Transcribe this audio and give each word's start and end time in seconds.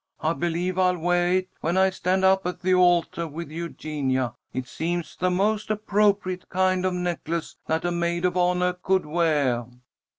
I 0.21 0.33
believe 0.33 0.79
I'll 0.79 0.97
weah 0.97 1.37
it 1.41 1.49
when 1.59 1.77
I 1.77 1.91
stand 1.91 2.25
up 2.25 2.43
at 2.47 2.61
the 2.61 2.73
altah 2.73 3.27
with 3.27 3.51
Eugenia. 3.51 4.33
It 4.51 4.67
seems 4.67 5.15
the 5.15 5.29
most 5.29 5.69
appropriate 5.69 6.49
kind 6.49 6.85
of 6.87 6.93
a 6.93 6.97
necklace 6.97 7.55
that 7.67 7.85
a 7.85 7.91
maid 7.91 8.25
of 8.25 8.33
honah 8.33 8.81
could 8.81 9.05
weah." 9.05 9.65